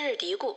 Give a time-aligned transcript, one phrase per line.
[0.00, 0.56] 今日嘀咕。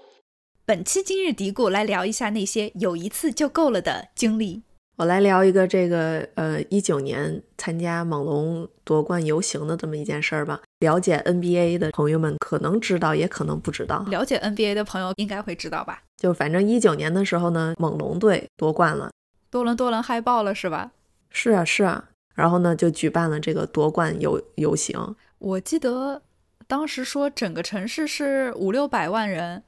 [0.66, 4.64] 本期今日嘀咕来聊一下那些有一次就够了的经历。
[4.96, 10.62] 我来聊一个这个呃，一九年参加猛龙夺冠游行的这么一件事儿吧。
[10.80, 14.06] 了解 NBA 的朋友们可能知道，也可能不知道。
[14.08, 16.02] 了解 NBA 的朋友应该会知道吧？
[16.16, 19.12] 就反正一九年的时候呢，猛龙队夺冠了，
[19.50, 20.94] 多伦多人嗨爆了是吧？
[21.30, 22.12] 是啊，是啊。
[22.34, 25.18] 然后呢，就举办了这个夺冠游游行。
[25.40, 26.22] 我记得
[26.74, 29.62] 当时说整个城市是五六百万人，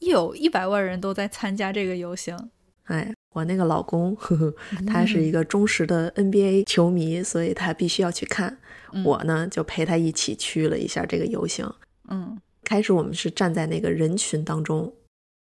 [0.00, 2.50] 有一百万人都在参加这个游行。
[2.84, 3.10] 哎。
[3.32, 4.54] 我那个老公，呵呵，
[4.86, 8.58] 他是一个忠实的 NBA 球迷，所以他必须要去看。
[9.04, 11.70] 我呢，就陪他一起去了一下这个游行。
[12.08, 14.90] 嗯，开始我们是站在那个人群当中，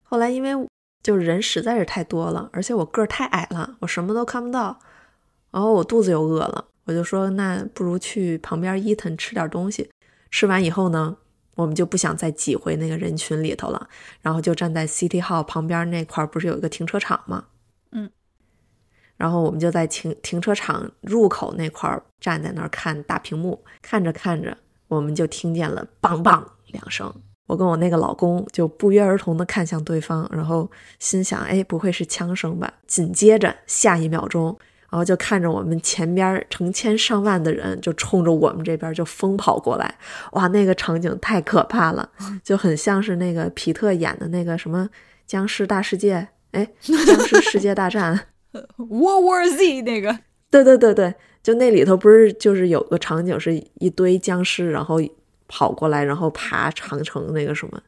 [0.04, 0.68] 后来因为
[1.04, 4.80] 就是人实在是太多了，而且我个儿太矮了，我什么都看不到。
[5.52, 9.88] 然后我肚子又饿了，我就说那不如去旁边伊藤吃点东西。
[10.34, 11.16] 吃完以后呢，
[11.54, 13.88] 我们就不想再挤回那个人群里头了，
[14.20, 17.46] 然后就站在 City Hall 旁边那块儿，不是有一个停车场吗？
[17.92, 18.10] 嗯，
[19.16, 27.14] 然后我们就在停停车场入口那块儿站在那儿看大屏幕，看着看着，我们就听见了“梆梆”两声。
[27.46, 32.74] 我跟我那个老公就不约而同的看向对方，然后心想：哎，不会是枪声吧？
[32.88, 34.58] 紧接着下一秒钟，
[34.94, 39.96] 然后就看着我们前边成千上万的人就冲着我们这边就疯跑过来，
[40.34, 42.08] 哇，那个场景太可怕了，
[42.44, 44.84] 就很像是那个皮特演的那个什么
[45.26, 46.18] 《僵尸大世界》。
[46.52, 48.28] 哎， 僵尸世界大战，
[48.78, 50.16] World War Z 那个，
[50.52, 55.02] 对对对对，就那里头不是就是有个场景是一堆僵尸，然后
[55.48, 57.82] 跑过来，然后爬长城那个什么，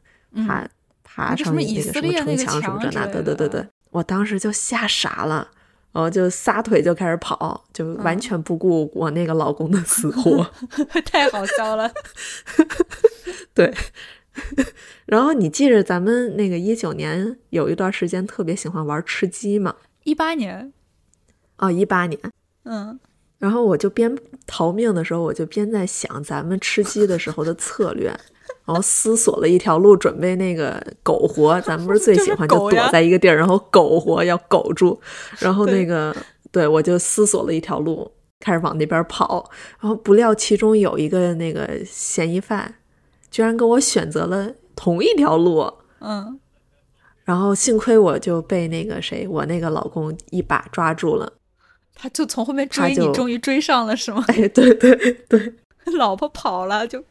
[0.44, 0.66] 爬
[1.04, 5.48] 爬上那个什么城墙什么这那，对对对对，我当时就吓傻了，
[5.96, 10.46] 然后就撒腿就开始跑，就完全不顾我那个老公的死活，
[11.06, 11.90] 太好笑了，
[13.54, 13.72] 对。
[15.06, 19.74] 然后你记着，咱们那个一九年有一段时间特别喜欢玩吃鸡嘛？
[20.04, 20.70] 一八年，
[21.56, 22.20] 哦，一八年，
[22.64, 23.00] 嗯。
[23.38, 24.14] 然后我就边
[24.46, 28.14] 逃命的时候，我就边在想咱们吃鸡的时候的策略，
[28.66, 31.60] 然后思索了一条路，准备那个苟活。
[31.62, 35.00] 咱们不是最喜欢就躲在一个地儿，然后苟活要苟住。
[35.38, 36.14] 然后那个，
[36.50, 38.10] 对我就思索了一条路，
[38.40, 39.48] 开始往那边跑。
[39.80, 42.74] 然后不料其中有一个那个嫌疑犯。
[43.28, 46.40] 居然跟我选择了同一条路，嗯，
[47.24, 51.30] 然后幸亏我就被那个谁，我那个老公一把抓住了，
[51.94, 54.24] 他就从后面追你，终于追上了是吗？
[54.28, 55.52] 哎，对对对，
[55.98, 57.04] 老婆跑了就，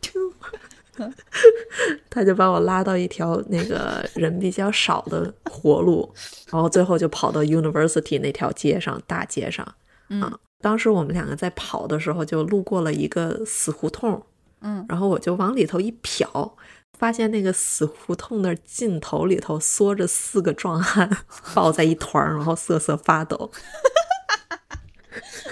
[2.09, 6.13] 他就把我拉到一条那个人比较少的活路，
[6.51, 9.67] 然后最后就跑到 University 那条街上大街上，
[10.09, 14.25] 嗯，当时我们两个在跑的时候就路过了一个死胡同。
[14.61, 16.51] 嗯，然后我就往里头一瞟，
[16.97, 21.07] 发现那个死胡同的尽头里头缩着四个壮汉，
[21.53, 23.51] 抱在一团，然后瑟瑟发抖。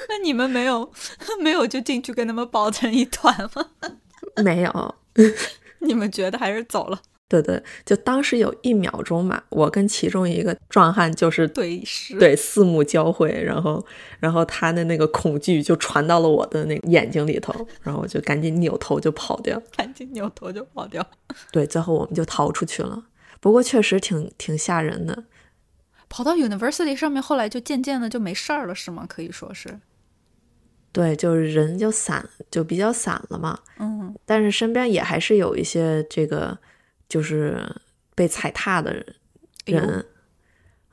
[0.09, 0.91] 那你们没有
[1.41, 3.67] 没有就进去跟他们抱成一团吗？
[4.43, 4.95] 没有，
[5.79, 7.01] 你们觉得还是走了。
[7.29, 13.83] 对对，就当时有一秒钟嘛，我跟其中一个壮汉就是对视，对四目交汇，然后，
[14.19, 21.03] 然后他的那个恐惧就传到了我的那个眼睛里头，然后我就赶紧扭头就跑掉，赶紧扭头就跑掉。
[21.51, 23.05] 对，最后我们就逃出去了。
[23.39, 25.23] 不过确实挺挺吓人的。
[26.09, 29.07] 跑到 University 上面，后来就渐渐的就没事儿了，是吗？
[29.09, 29.79] 可以说是。
[30.93, 33.59] 对，就是人就散，就比较散了嘛。
[33.79, 36.57] 嗯，但是身边也还是有一些这个。
[37.09, 37.63] 就是
[38.15, 39.05] 被踩踏的
[39.65, 40.03] 人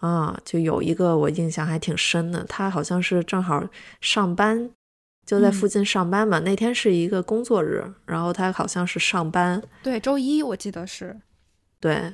[0.01, 3.67] 啊，就有一个我印象还挺深的，他好像是正好
[4.03, 4.69] 上班，
[5.25, 6.41] 就在附近上班嘛。
[6.41, 11.17] 那天是一个工作日，然后他好像是上班，对，周一我记得是，
[11.79, 12.13] 对，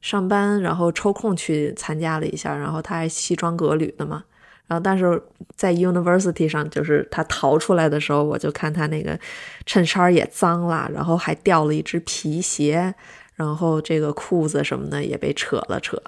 [0.00, 4.24] 上班，然后抽空去参加了一下，然后他还西装革履的嘛。
[4.66, 5.22] 然后但是
[5.54, 9.18] 在 University 上，就是他逃出来的时候，我就看他那个
[9.66, 12.94] 衬衫也脏了，然后还掉了一只皮鞋。
[13.34, 16.00] 然后这个裤子什么的也被扯了扯，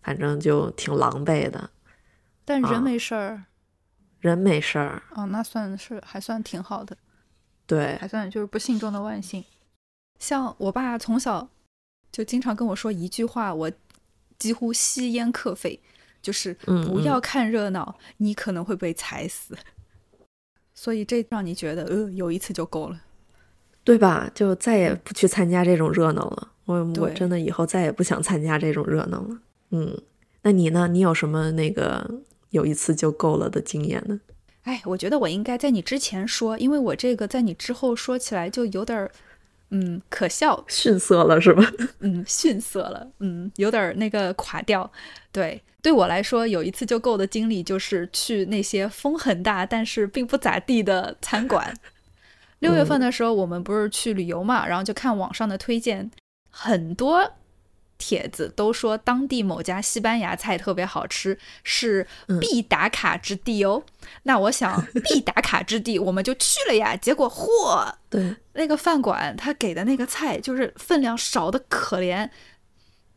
[0.00, 1.68] 反正就挺狼狈的。
[2.44, 3.44] 但人没事儿，
[4.20, 5.02] 人没事儿。
[5.14, 6.96] 哦，那算是还算挺好的。
[7.66, 9.44] 对，还算就是不幸中的万幸。
[10.20, 11.48] 像我爸从小
[12.12, 13.70] 就经常跟我说一句话，我
[14.38, 15.80] 几乎吸烟克肺，
[16.20, 19.56] 就是不要看热闹，你可能会被踩死。
[20.74, 23.00] 所以这让你觉得，呃，有一次就够了，
[23.82, 24.30] 对吧？
[24.34, 26.52] 就再也不去参加这种热闹了。
[26.66, 29.38] 我我真的以后再也不想参加这种热闹了。
[29.70, 30.00] 嗯，
[30.42, 30.86] 那你呢？
[30.86, 32.08] 你有什么那个
[32.50, 34.20] 有一次就够了的经验呢？
[34.62, 39.10] 哎，我觉得我应该在你之前说，因为我这个在你之后说起来就有点
[39.70, 41.62] 嗯，可笑，逊色了是吧？
[42.00, 44.90] 嗯，逊色了，嗯，有点那个垮掉。
[45.30, 51.74] 对，对我来说，有一次就够的经历就是去那些风很大但是并不咋地的餐馆。
[52.60, 56.10] 六月份的时候，我们不是去旅游嘛，然后就看网上的推荐，
[56.50, 57.34] 很多。
[57.98, 62.06] 帖子都说当地某家西班牙菜特别好吃，是
[62.40, 63.82] 必打卡之地哦。
[64.22, 66.96] 那我想 必打卡之地，我们就去了呀。
[66.96, 72.30] 结果嚯，对，那个饭馆他给的那个菜就是分量少的可怜，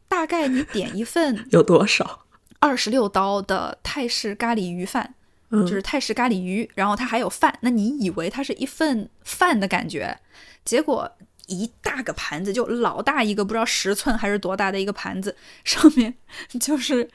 [0.08, 2.26] 大概你点一份 有多少？
[2.60, 5.14] 二十六刀的泰式咖喱鱼饭，
[5.52, 7.58] 就是泰式咖喱鱼，然后它还有饭。
[7.62, 10.20] 那你以为它是一份饭的感觉，
[10.66, 11.12] 结果。
[11.52, 16.16] 一大个盘子，就老大一个，不知道十寸还是多大的一个盘子， 上面
[16.60, 17.10] 就是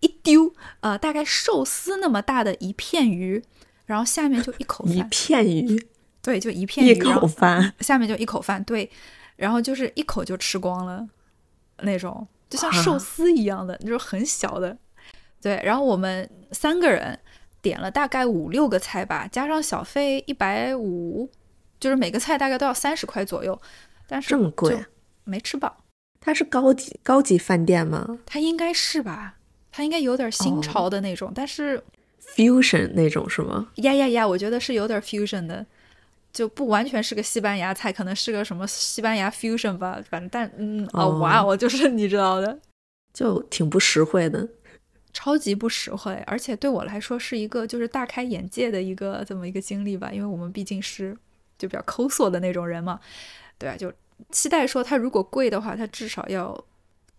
[0.00, 3.42] 一丢，呃，大概寿司那么大的一片鱼，
[3.86, 5.86] 然后下面就一口饭，一片鱼，
[6.20, 8.90] 对，就一片鱼，一口饭，下面就一口饭，对，
[9.36, 11.08] 然后就是一口就吃光了，
[11.82, 14.76] 那种就像寿司一样的，就是很小的，
[15.40, 17.16] 对，然后我们三个人
[17.62, 21.30] 点了大概五六个菜吧，加上小费一百五。
[21.80, 23.60] 就是每个菜大概都要三十块左右，
[24.06, 24.84] 但是这么贵，
[25.24, 25.78] 没吃饱。
[26.20, 28.18] 它是高级高级饭店吗？
[28.26, 29.36] 它应该是吧，
[29.72, 31.82] 它应该有点新潮的那种，但是
[32.36, 33.70] fusion 那种是吗？
[33.76, 35.64] 呀呀呀，我觉得是有点 fusion 的，
[36.30, 39.98] 就不完全是个西班牙菜，可能是个什么西班牙 fusion 吧。
[40.10, 42.58] 反正但嗯哦哇，我就是你知道的，
[43.14, 44.46] 就挺不实惠的，
[45.14, 51.16] 超级不实惠，而且对我来说是一个就是大开眼界的一个这么一个经历吧，因为我们毕竟是。
[51.60, 52.98] 就比较抠索的那种人嘛，
[53.58, 53.92] 对啊，就
[54.32, 56.64] 期待说它如果贵的话，它至少要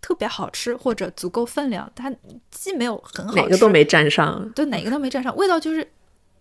[0.02, 1.90] 特别好吃或者足够分量。
[1.96, 2.12] 它
[2.50, 5.88] 既没有很好，哪个都没沾上，对，哪个都没沾上，味道就是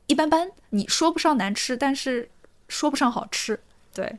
[0.06, 0.50] 一般般。
[0.70, 2.30] 你说不上难吃，但是
[2.68, 3.60] 说不上好吃，
[3.94, 4.18] 对。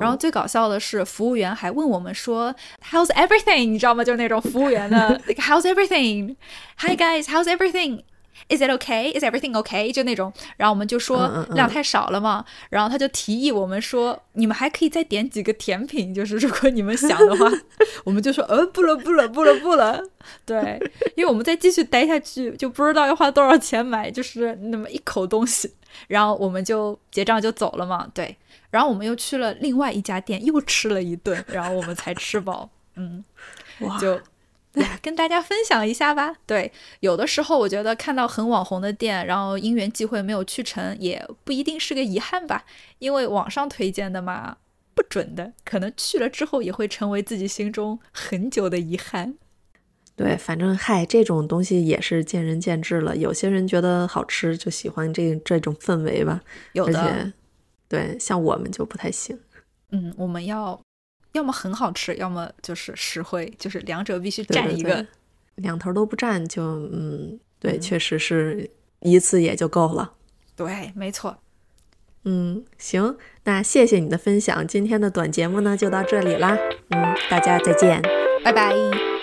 [0.00, 2.54] 然后最搞笑的是，服务员还问我们说
[2.90, 4.02] ：“How's everything？” 你知道吗？
[4.02, 8.02] 就是那种服务员的， “How's everything？”“Hi guys，How's everything？”
[8.48, 9.12] Is it okay?
[9.12, 9.92] Is everything okay?
[9.92, 17.50] 就那种，然后我们就说量太少了嘛，然后他就提议我们说，你们还可以再点几个甜品，就是如果你们想的话，
[18.04, 20.02] 我们就说，呃，不了不了不了不了，
[20.46, 20.80] 对，
[21.16, 25.74] 因为我们再继续待下去就不知道要花多少钱买，就是那么一口东西，
[26.06, 28.36] 然后我们就结账就走了嘛，对，
[28.70, 33.24] 然后我们又去了另外一家店，又吃了一顿，然后我们才吃饱，嗯，
[34.00, 34.18] 就。
[35.02, 36.34] 跟大家分享一下吧。
[36.46, 42.64] 对，有的时候我觉得看到很网红的店，然后因缘际会没有去成，也不一定是个遗憾吧。
[42.98, 44.56] 因为网上推荐的嘛，
[44.94, 49.34] 不准的，可能去了之后也会成为自己心中很久的遗憾。
[50.16, 53.16] 对，反正嗨，这种东西也是见仁见智了。
[53.16, 56.40] 有些人觉得好吃，就喜欢这这种氛围吧。
[56.72, 57.32] 有的，
[57.88, 59.38] 对，像我们就不太行。
[59.92, 60.80] 嗯，我们要。
[61.38, 65.06] 要么很好吃，要么就是实惠，就是两者必须占一个，
[65.54, 68.68] 两头都不占就嗯，对，确实是
[69.00, 70.12] 一次也就够了。
[70.56, 71.38] 对，没错。
[72.24, 76.58] 嗯，行，那谢谢你的分享，今天的短节目呢就到这里啦。
[76.90, 78.02] 嗯，大家再见，
[78.44, 79.17] 拜拜。